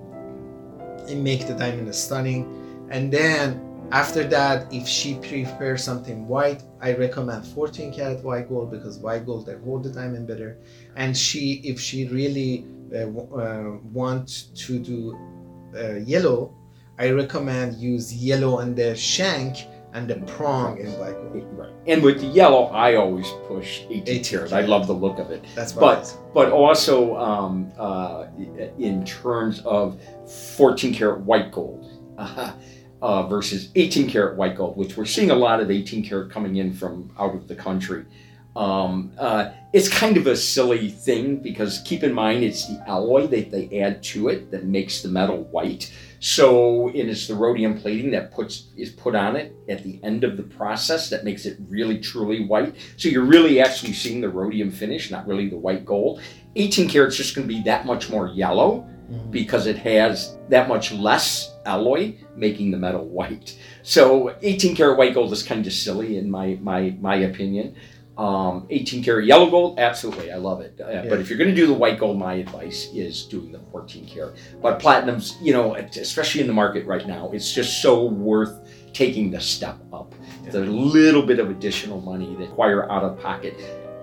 [1.08, 2.88] It make the diamond stunning.
[2.90, 3.60] And then
[3.92, 9.26] after that, if she prefers something white, I recommend 14 karat white gold because white
[9.26, 10.58] gold they hold the diamond better.
[10.96, 15.18] And she, if she really uh, uh, want to do
[15.76, 16.54] uh, yellow,
[16.98, 21.46] I recommend use yellow on the shank and the prong in white gold.
[21.56, 21.72] Right.
[21.86, 24.52] And with the yellow, I always push 18, 18 karat.
[24.52, 25.44] I love the look of it.
[25.54, 26.14] That's But-.
[26.34, 28.26] But also um, uh,
[28.78, 29.98] in terms of
[30.56, 32.52] 14 karat white gold uh,
[33.02, 36.56] uh, versus 18 karat white gold, which we're seeing a lot of 18 karat coming
[36.56, 38.04] in from out of the country.
[38.56, 43.26] Um, uh, it's kind of a silly thing because keep in mind it's the alloy
[43.26, 45.92] that they add to it that makes the metal white.
[46.20, 50.38] So it's the rhodium plating that puts is put on it at the end of
[50.38, 52.74] the process that makes it really truly white.
[52.96, 56.22] So you're really actually seeing the rhodium finish, not really the white gold.
[56.56, 59.30] 18 karat's just going to be that much more yellow Mhm.
[59.30, 63.56] because it has that much less alloy making the metal white.
[63.82, 67.74] So 18 karat white gold is kind of silly in my my my opinion.
[68.18, 70.80] Um, 18 karat yellow gold, absolutely, I love it.
[70.80, 73.60] Uh, But if you're going to do the white gold, my advice is doing the
[73.70, 74.34] 14 karat.
[74.62, 78.54] But platinum's, you know, especially in the market right now, it's just so worth
[78.94, 80.14] taking the step up.
[80.50, 83.54] The little bit of additional money that acquire out of pocket.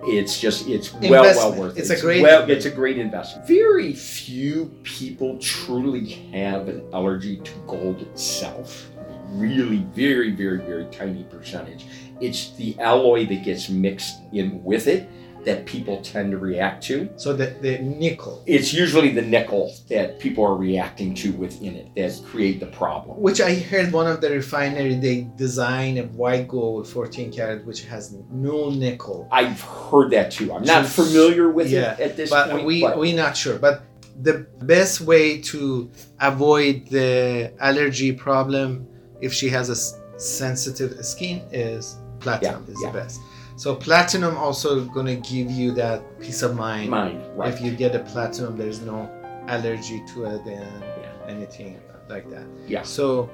[0.06, 1.80] It's just it's well well worth it.
[1.80, 3.46] It's a great well it's a great investment.
[3.46, 8.90] Very few people truly have an allergy to gold itself.
[9.30, 11.86] Really, very, very, very tiny percentage.
[12.20, 15.08] It's the alloy that gets mixed in with it
[15.44, 17.08] that people tend to react to.
[17.16, 21.94] So the, the nickel, It's usually the nickel that people are reacting to within it
[21.96, 23.20] that create the problem.
[23.20, 27.84] which I heard one of the refinery they design a white gold 14 karat which
[27.84, 29.28] has no nickel.
[29.30, 30.52] I've heard that too.
[30.52, 32.64] I'm not familiar with yeah, it at this but point.
[32.64, 33.58] we but we not sure.
[33.58, 33.82] But
[34.22, 38.86] the best way to avoid the allergy problem
[39.20, 39.76] if she has a
[40.20, 42.90] sensitive skin is platinum Yeah, is yeah.
[42.92, 43.20] the best.
[43.56, 46.90] So platinum also gonna give you that peace of mind.
[46.90, 47.52] mind, right?
[47.52, 49.08] If you get a platinum, there's no
[49.48, 51.12] allergy to it and Yeah.
[51.28, 52.46] anything like that.
[52.66, 52.82] Yeah.
[52.82, 53.30] So,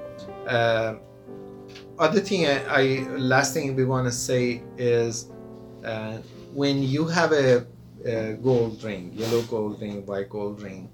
[0.46, 0.96] uh,
[1.98, 2.82] other thing I, I
[3.16, 5.30] last thing we want to say is
[5.84, 6.18] uh,
[6.52, 7.66] when you have a,
[8.04, 10.90] a gold ring, yellow gold ring, white gold ring,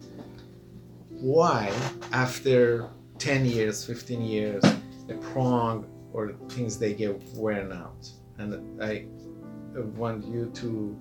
[1.11, 1.73] why
[2.13, 4.63] after 10 years, 15 years,
[5.07, 8.09] the prong or things they get worn out?
[8.39, 9.07] And I
[9.77, 10.99] Uh, want you to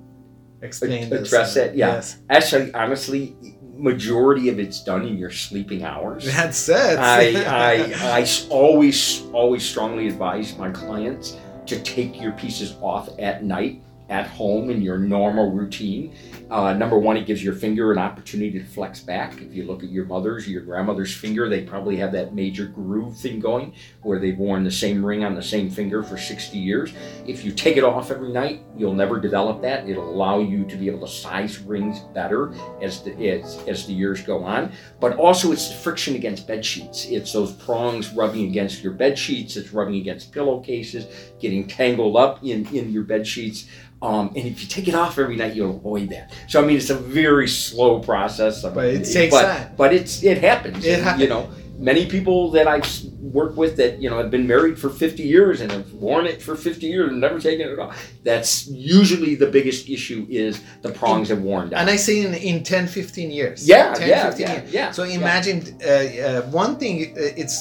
[0.62, 1.30] explain this.
[1.30, 1.96] Address it, yeah.
[1.96, 2.18] Yes.
[2.30, 3.36] Actually, honestly,
[3.74, 6.26] majority of it's done in your sleeping hours.
[6.26, 6.98] That's it.
[6.98, 14.28] I always, always strongly advise my clients to take your pieces off at night at
[14.28, 16.16] home in your normal routine.
[16.50, 19.42] Uh, number one, it gives your finger an opportunity to flex back.
[19.42, 23.18] If you look at your mother's your grandmother's finger, they probably have that major groove
[23.18, 26.94] thing going where they've worn the same ring on the same finger for 60 years.
[27.26, 29.90] If you take it off every night, you'll never develop that.
[29.90, 33.94] It'll allow you to be able to size rings better as the, as, as the
[33.94, 34.72] years go on.
[35.00, 37.06] But also, it's the friction against bed sheets.
[37.06, 39.56] It's those prongs rubbing against your bed sheets.
[39.56, 41.08] It's rubbing against pillowcases,
[41.40, 43.68] getting tangled up in, in your bed sheets.
[44.06, 46.26] Um, and if you take it off every night, you'll avoid that.
[46.52, 48.64] So I mean, it's a very slow process.
[48.64, 49.66] I But it takes but, time.
[49.82, 50.86] But it's it happens.
[50.86, 51.22] It happens.
[51.24, 51.44] You know,
[51.92, 53.06] many people that I've s-
[53.40, 56.40] worked with that you know have been married for 50 years and have worn it
[56.48, 57.94] for 50 years and never taken it off.
[58.30, 60.54] That's usually the biggest issue is
[60.86, 61.80] the prongs have worn down.
[61.82, 63.68] And I say in, in 10, 15 years.
[63.68, 64.74] Yeah, 10, yeah, 15 yeah, years.
[64.80, 65.16] yeah, So yeah.
[65.22, 67.58] imagine uh, uh, one thing, uh, it's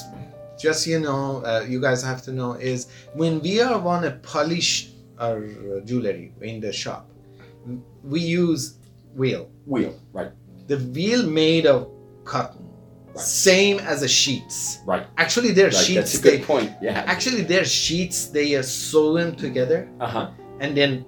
[0.64, 4.12] just, you know, uh, you guys have to know is when we are want to
[4.34, 7.08] polish our uh, jewelry in the shop,
[8.02, 8.78] we use
[9.14, 9.50] wheel.
[9.66, 10.30] Wheel, right,
[10.66, 11.88] The wheel made of
[12.24, 12.60] cotton,
[13.14, 13.22] Right.
[13.24, 14.80] same as the sheets.
[14.86, 15.74] right, Actually, they're right.
[15.86, 16.12] sheets.
[16.12, 16.72] That's a good they, point.
[16.82, 17.04] Yeah.
[17.06, 18.26] actually, they're sheets.
[18.26, 20.30] They are sewn together, Uh huh.
[20.60, 21.04] and then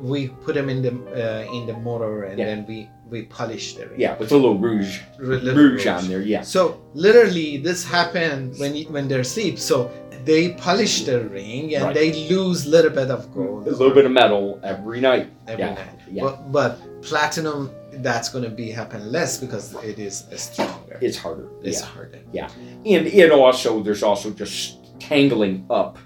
[0.00, 2.46] we put them in the uh, in the motor, and Yeah.
[2.46, 3.90] then we we polish them.
[3.96, 5.86] Yeah, with a little rouge, Little rouge rouge.
[5.86, 6.22] on there.
[6.22, 6.42] Yeah.
[6.42, 9.58] So literally, this happened when when they're asleep.
[9.58, 9.90] So
[10.24, 11.94] they polish the ring and Right.
[11.94, 13.66] they lose a little bit of gold.
[13.66, 15.30] A little bit of metal every night.
[15.48, 15.98] every yeah, night.
[16.10, 16.22] yeah.
[16.24, 20.98] But, but platinum, that's going to be happen less because it is stronger.
[21.00, 21.48] It's harder.
[21.62, 21.86] It's yeah.
[21.86, 22.18] harder.
[22.32, 22.48] Yeah,
[22.84, 25.98] and it also there's also just tangling up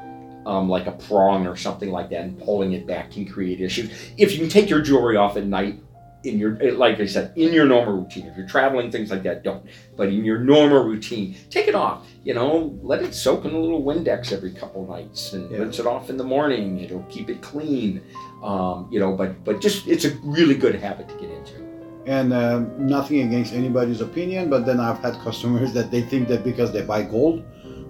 [0.47, 3.91] um, like a prong or something like that and pulling it back can create issues
[4.17, 5.81] if you can take your jewelry off at night
[6.25, 8.27] in your eh, like i said in your normal routine.
[8.27, 9.65] If you're traveling things like that don't.
[9.97, 12.79] But in your normal routine take it off you know?
[12.83, 15.59] Let it soak in a little windex every couple nights and Yeah.
[15.59, 18.03] rinse it off in the morning it'll keep it clean
[18.43, 19.13] um, you know?
[19.15, 21.55] But but just it's a really good habit to get into.
[22.07, 26.45] And um, nothing against anybody's opinion, but then I've had customers that they think that
[26.45, 27.43] because they buy gold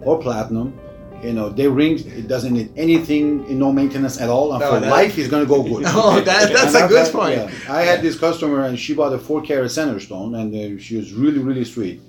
[0.03, 0.79] or platinum,
[1.23, 4.81] you know, their ring it doesn't need anything, no maintenance at all, and No, for
[4.81, 5.85] that- life it's gonna go good.
[5.89, 7.37] Oh, that, that's And a good had- point.
[7.39, 7.73] yeah.
[7.73, 10.97] I had this customer and she bought a four carat center stone and uh, she
[10.97, 12.01] was really, really sweet.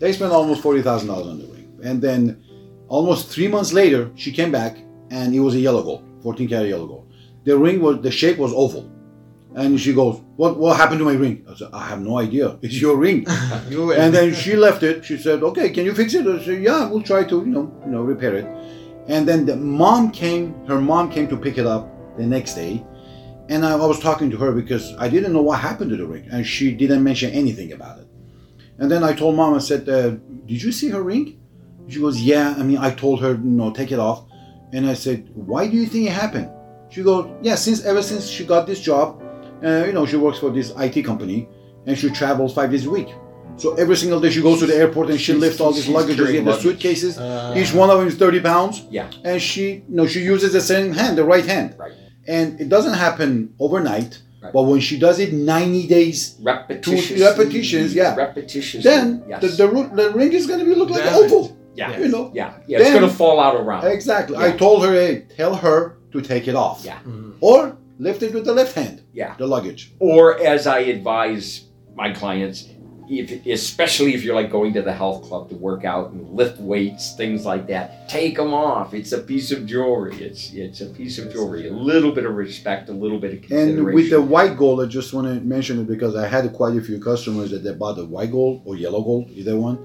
[0.00, 1.68] They spent almost forty thousand dollars on the ring.
[1.82, 2.42] And then
[2.88, 4.76] almost three months later, she came back
[5.10, 7.06] and it was a yellow gold, 14 karat yellow gold.
[7.44, 8.90] The ring was the shape was oval.
[9.56, 11.46] And she goes, What what happened to my ring?
[11.48, 12.58] I said, I have no idea.
[12.62, 13.24] It's your ring.
[14.02, 15.04] And then she left it.
[15.04, 17.72] She said, "Okay, can you fix it?" I said, "Yeah, we'll try to, you know,
[17.84, 18.46] you know, repair it."
[19.06, 20.54] And then the mom came.
[20.66, 21.82] Her mom came to pick it up
[22.18, 22.84] the next day,
[23.48, 26.06] and I, I was talking to her because I didn't know what happened to the
[26.14, 28.08] ring, and she didn't mention anything about it.
[28.78, 30.10] And then I told mom, I said, uh,
[30.50, 31.38] "Did you see her ring?"
[31.88, 34.24] She goes, "Yeah." I mean, I told her, "No, take it off."
[34.72, 36.50] And I said, "Why do you think it happened?"
[36.90, 39.22] She goes, "Yeah, since ever since she got this job,
[39.64, 41.48] uh, you know, she works for this IT company,
[41.86, 43.08] and she travels five days a week."
[43.56, 45.84] So every single day she goes to the airport and she She's- lifts all these
[45.84, 47.16] she's luggages carrying in the suitcases.
[47.18, 48.82] Uh, Each one of them is 30 pounds.
[48.90, 49.08] Yeah.
[49.22, 51.76] And she, you know, she uses the same hand, the right hand.
[51.78, 51.92] Right.
[52.26, 54.18] And it doesn't happen overnight.
[54.42, 54.52] Right.
[54.52, 58.16] But when she does it 90 days, repetitions repetitions, yeah.
[58.16, 59.40] repetitions then yes.
[59.40, 61.30] the, the, root, the ring is going to be look like Damage.
[61.30, 61.56] oval.
[61.76, 62.32] yeah You know.
[62.34, 64.36] yeah yeah it's gonna fall out around Exactly.
[64.36, 66.84] I told her, hey, tell her to take it off.
[66.84, 66.98] Yeah.
[67.06, 67.34] Mhm.
[67.40, 69.92] Or lift it with the left hand, yeah the luggage.
[69.98, 72.68] or as i advise my clients
[73.08, 76.58] if, especially if you're like going to the health club to work out and lift
[76.58, 80.86] weights things like that take them off it's a piece of jewelry it's it's a
[80.86, 84.10] piece of jewelry a little bit of respect a little bit of consideration And with
[84.10, 86.98] the white gold, I just want to mention it because I had quite a few
[86.98, 89.78] customers that they bought the white gold or yellow gold, either one.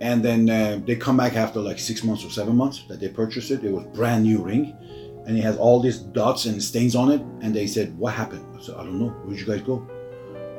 [0.00, 3.08] And then uh, they come back after like six months or seven months that they
[3.08, 3.64] purchased it.
[3.64, 4.74] It was brand new ring,
[5.26, 7.20] and it has all these dots and stains on it.
[7.42, 9.12] And they said, "What happened?" I said, "I don't know.
[9.24, 9.86] Where'd you guys go?"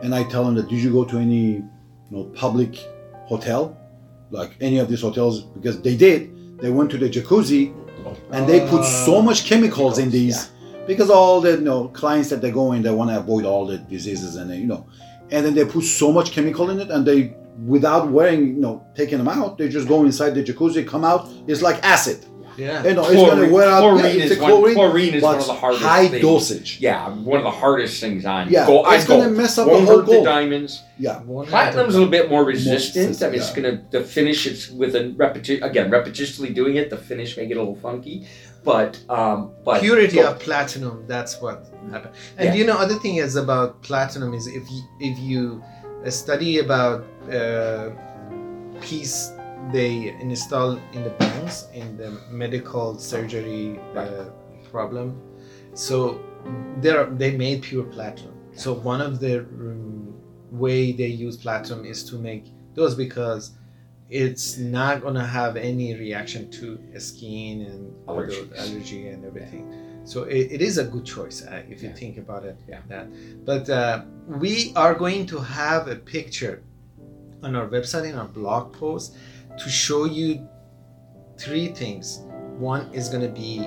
[0.04, 1.46] And I tell them that, "Did you go to any,
[2.10, 2.78] you know, public
[3.26, 3.78] hotel,
[4.32, 6.20] like any of these hotels?" Because they did.
[6.62, 7.74] They went to the jacuzzi,
[8.32, 10.50] and they put so Uh, much chemicals in chemicals, these
[10.88, 13.66] because all the you know clients that they go in they want to avoid all
[13.66, 14.88] the diseases and they, you know
[15.32, 18.86] and then they put so much chemical in it and they without wearing you know
[18.96, 22.26] taking them out they just go inside the jacuzzi come out it's like acid
[22.58, 22.84] Yeah.
[22.84, 25.14] you know it's going to wear out chlorine, yeah, it's is a one, chlorine, chlorine
[25.14, 26.22] is but one of the hardest high things.
[26.22, 28.50] dosage Yeah, one of the hardest things on.
[28.50, 30.84] Yeah, gold, it's on gonna mess up Won't the whole hurt the diamonds.
[30.98, 33.22] yeah Platinum's a little bit more resistant.
[33.22, 33.56] I mean, it's yeah.
[33.62, 34.48] gonna the finish.
[34.48, 36.90] It's with a repetition again repetitiously doing it.
[36.90, 38.28] The finish may get a little funky,
[38.64, 42.56] but um, but purity gold- of platinum that's what happened and Yeah.
[42.56, 45.64] you know other thing is about platinum is if you if you
[46.06, 47.92] uh, study about uh,
[48.82, 49.32] piece
[49.72, 54.26] they install in the bones in the medical surgery uh,
[54.72, 55.22] problem.
[55.74, 56.22] So
[56.82, 58.34] there they made pure platinum.
[58.56, 60.16] So one of the um,
[60.52, 63.52] way they use platinum is to make those because
[64.10, 68.22] it's not gonna have any reaction to skin and all
[68.58, 70.02] allergy and everything.
[70.06, 71.96] So it, it is a good choice uh, if you Yeah.
[71.96, 72.58] think about it.
[72.70, 72.80] Yeah.
[72.88, 73.08] That,
[73.46, 76.64] but uh, we are going to have a picture
[77.44, 79.16] on our website in our blog post
[79.58, 80.48] to show you
[81.38, 82.22] three things.
[82.58, 83.60] One is gonna be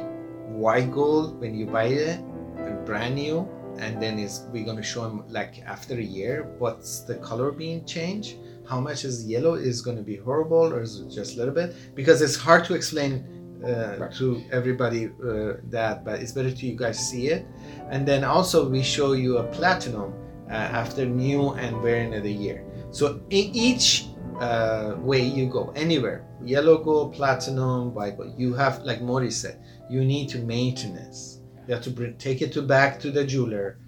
[0.48, 2.20] white gold when you buy it,
[2.58, 7.00] and brand new, and then is we're gonna show them like after a year what's
[7.00, 8.36] the color being changed.
[8.68, 11.52] How much is yellow is going to be horrible, or is it just a little
[11.54, 11.74] bit?
[11.96, 13.24] Because it's hard to explain
[13.64, 14.12] uh, Right.
[14.14, 17.44] to everybody uh, that, but it's better to you guys see it.
[17.90, 20.14] And then also we show you a platinum
[20.48, 22.64] uh, after new and wearing it a year.
[22.92, 24.06] So in each
[24.40, 29.62] uh, way you go, anywhere, yellow gold, platinum, white gold, you have, like Maury said,
[29.90, 31.40] you need to maintenance.
[31.68, 33.78] You have to bring, take it to back to the jeweler.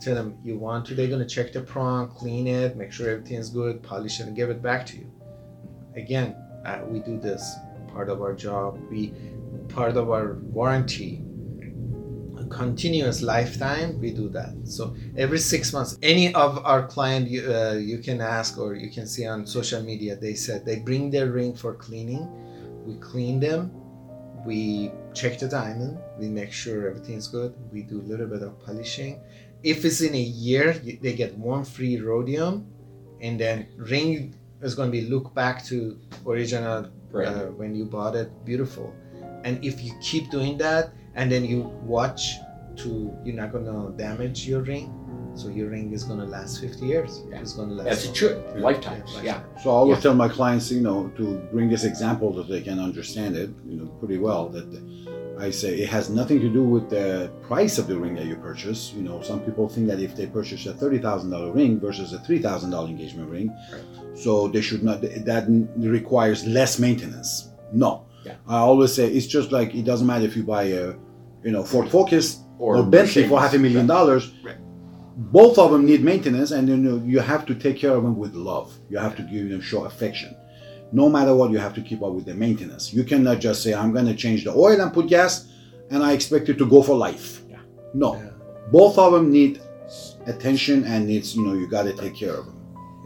[0.00, 0.94] Tell them you want to.
[0.94, 4.50] They're gonna check the prong, clean it, make sure everything's good, polish it, and give
[4.50, 5.12] it back to you.
[5.94, 6.34] Again,
[6.64, 7.54] uh, we do this
[7.92, 8.80] part of our job.
[8.90, 9.12] We
[9.68, 11.22] part of our warranty
[12.50, 14.52] continuous lifetime we do that.
[14.64, 18.90] So every six months any of our client you, uh, you can ask or you
[18.90, 22.28] can see on social media they said they bring their ring for cleaning.
[22.84, 23.70] We clean them.
[24.44, 25.98] We check the diamond.
[26.18, 27.54] We make sure everything's good.
[27.72, 29.20] We do a little bit of polishing.
[29.62, 32.66] If it's in a year they get one free rhodium
[33.20, 37.26] and then ring is going to be look back to original Right.
[37.26, 38.30] uh, when you bought it.
[38.44, 38.94] Beautiful.
[39.44, 42.36] And if you keep doing that and then you watch
[42.76, 44.88] to you're not gonna damage your ring
[45.34, 47.40] so your ring is gonna last 50 years Yeah.
[47.40, 48.14] it's gonna last As it long.
[48.14, 49.10] should, lifetimes.
[49.16, 49.40] Yeah, Yeah.
[49.62, 50.02] So I always Yeah.
[50.02, 53.76] tell my clients, you know, to bring this example that they can understand it, you
[53.78, 54.48] know, pretty well.
[54.48, 54.66] That
[55.38, 58.36] I say it has nothing to do with the price of the ring that you
[58.36, 58.92] purchase.
[58.96, 62.12] You know, some people think that if they purchase a thirty thousand dollar ring versus
[62.12, 63.82] a three thousand dollar engagement ring, Right.
[64.24, 65.00] so they should not.
[65.02, 65.44] That
[65.76, 67.30] requires less maintenance.
[67.72, 67.90] No,
[68.30, 68.54] Yeah.
[68.56, 70.94] I always say it's just like it doesn't matter if you buy a,
[71.44, 72.26] you know, Ford Focus
[72.58, 74.24] Or, or, Bentley for half a million dollars.
[74.44, 74.56] Right.
[75.40, 78.16] Both of them need maintenance, and you know you have to take care of them
[78.22, 78.68] with love.
[78.90, 80.30] You have to give them show affection.
[80.92, 82.84] No matter what, you have to keep up with the maintenance.
[82.96, 85.32] You cannot just say, "I'm going to change the oil and put gas,
[85.90, 87.62] and I expect it to go for life." Yeah.
[87.94, 88.30] No, Yeah.
[88.78, 89.60] both of them need
[90.26, 92.56] attention, and needs you know you got to take care of them.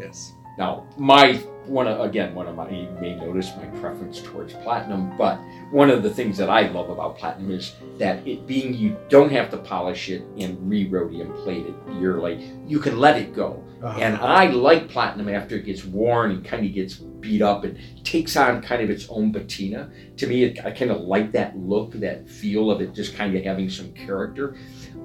[0.01, 0.17] yes
[0.59, 1.27] Now, my
[1.67, 5.39] one of, again, one of my you may notice my preference towards platinum, but
[5.71, 9.33] one of the things that I love about platinum is that it being you don't
[9.33, 12.51] have to polish it and re-rhodium plate it yearly.
[12.67, 13.63] You can let it go.
[13.83, 13.99] Uh-huh.
[14.01, 17.79] And I like platinum after it gets worn and kind of gets beat up and
[18.03, 19.91] takes on kind of its own patina.
[20.17, 23.37] To me, it, I kind of like that look, that feel of it just kind
[23.37, 24.57] of having some character.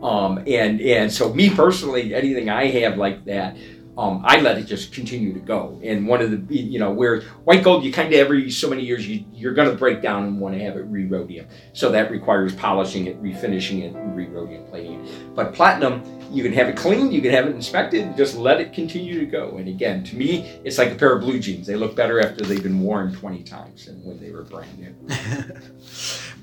[0.01, 3.57] Um, and and so me personally, anything I have like that,
[3.99, 5.79] um, I let it just continue to go.
[5.83, 8.83] And one of the you know where white gold, you kind of every so many
[8.85, 11.47] years you you're going to break down and want to have it re-rhodium.
[11.73, 15.35] So that requires polishing it, refinishing it, and re-rhodium plating it.
[15.35, 18.71] But platinum, you can have it cleaned, you can have it inspected, just let it
[18.71, 19.57] continue to go.
[19.57, 21.67] And again, to me, it's like a pair of blue jeans.
[21.67, 24.95] They look better after they've been worn 20 times than when they were brand new.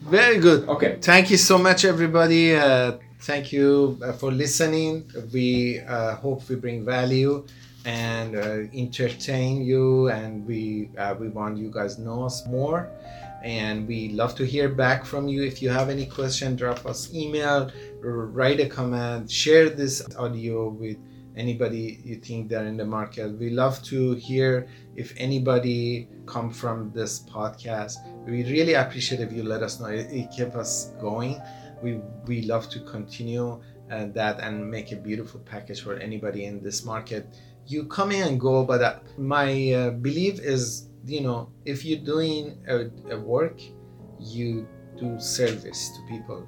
[0.03, 0.99] very good Okay.
[1.01, 2.93] thank you so much everybody uh,
[3.27, 5.11] thank you uh, for listening.
[5.33, 7.45] We uh, hope we bring value
[7.85, 12.89] and uh, entertain you and we we want you guys know us more.
[13.43, 15.43] And we love to hear back from you.
[15.43, 17.70] If you have any question drop us email
[18.01, 20.97] write a comment share this audio with
[21.37, 23.29] anybody you think they're in the market.
[23.39, 27.95] We love to hear if anybody come from this podcast.
[28.24, 29.87] We really appreciate if you let us know.
[29.87, 31.41] It, it keeps us going
[31.83, 33.61] we we love to continue
[33.91, 37.27] uh, that and make a beautiful package for anybody in this market.
[37.66, 42.05] You come in and go but uh, my uh, belief is you know if you're
[42.05, 43.61] doing a, a work
[44.20, 44.66] you
[44.99, 46.47] do service to people.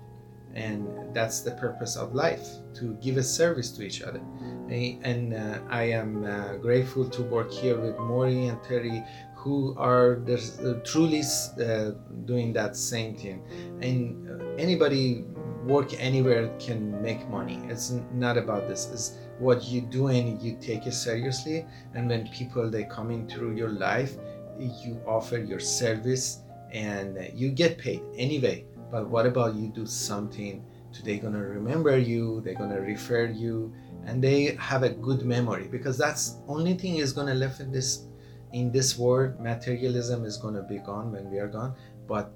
[0.54, 4.20] And that's the purpose of life to give a service to each other.
[4.70, 9.02] Eh, and uh, i am uh, grateful to work here with maury and terry
[9.38, 11.92] who are uh, truly uh,
[12.24, 13.42] doing that same thing.
[13.80, 15.24] And uh, anybody
[15.64, 17.60] work anywhere can make money.
[17.68, 18.90] It's not about this.
[18.92, 21.64] It's what you do and you take it seriously.
[21.94, 24.16] And when people they come in through your life
[24.58, 26.40] you offer your service
[26.72, 28.64] and you get paid anyway.
[28.90, 30.64] But what about you do something
[31.04, 33.72] they're gonna remember you they're gonna refer you
[34.04, 35.68] and they have a good memory?
[35.68, 38.07] Because that's only thing is gonna left in this
[38.52, 41.74] in this world materialism is gonna be gone when we are gone
[42.06, 42.32] but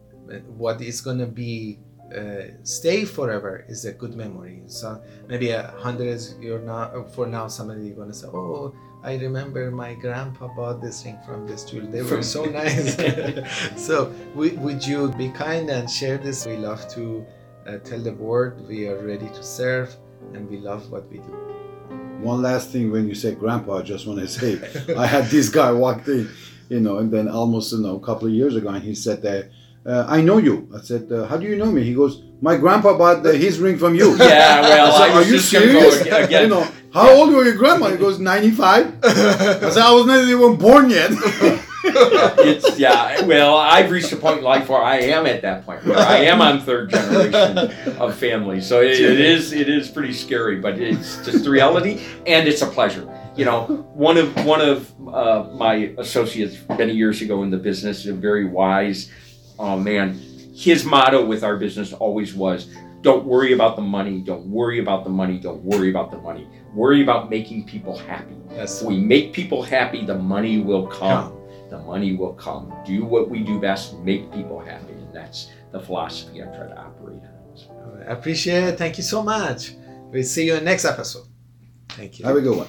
[0.57, 1.79] what is gonna be
[2.15, 4.63] uh, stay forever is a good memory.
[4.67, 7.49] So maybe a hundred you're not for now.
[7.49, 11.87] Somebody gonna say, "Oh, I remember my grandpa bought this ring from this jewel.
[11.87, 12.97] They were so nice."
[13.77, 16.47] so w- would you be kind and share this?
[16.47, 17.25] We love to
[17.67, 19.95] uh, tell the world we are ready to serve
[20.35, 21.62] and we love what we do.
[22.23, 24.61] One last thing, when you say grandpa, I just want to say,
[24.97, 26.31] I had this guy walked in,
[26.69, 29.23] you know, and then almost, you know, a couple of years ago, and he said
[29.23, 29.51] that,
[29.85, 30.69] uh, I know you.
[30.73, 31.83] I said, uh, how do you know me?
[31.83, 34.17] He goes, my grandpa bought the, his ring from you.
[34.19, 36.01] Yeah, well, I said, are you just gonna go serious?
[36.29, 36.43] again.
[36.43, 37.91] You know, how old were your grandma?
[37.91, 39.01] He goes, 95.
[39.03, 41.11] I said, I was not even born yet.
[41.85, 43.23] it's yeah.
[43.23, 46.19] Well, I've reached a point in life where I am at that point where I
[46.19, 48.61] am on third generation of family.
[48.61, 52.63] So it, it is it is pretty scary, but it's just the reality, and it's
[52.63, 53.09] a pleasure.
[53.37, 53.65] You know,
[53.95, 58.45] one of one of uh, my associates many years ago in the business, a very
[58.45, 59.11] wise
[59.59, 60.21] uh, man.
[60.55, 62.69] His motto with our business always was,
[63.01, 64.21] "Don't worry about the money.
[64.21, 65.39] Don't worry about the money.
[65.39, 66.47] Don't worry about the money.
[66.75, 68.81] Worry about making people happy." Yes.
[68.83, 71.33] If we make people happy, the money will come.
[71.33, 71.42] Come.
[71.73, 72.71] The money will come.
[72.85, 74.93] Do what we do best, make people happy.
[74.93, 78.03] And that's the philosophy I try to operate on.
[78.07, 78.77] I appreciate it.
[78.77, 79.73] Thank you so much.
[80.11, 81.25] We'll see you in next episode.
[81.89, 82.27] Thank you.
[82.27, 82.67] Have a good one.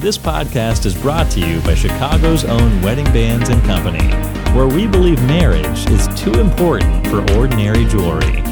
[0.00, 4.08] This podcast is brought to you by Chicago's own Wedding Bands and Company,
[4.52, 8.51] where we believe marriage is too important for ordinary jewelry.